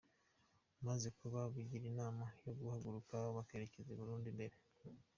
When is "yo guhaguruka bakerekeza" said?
2.45-3.89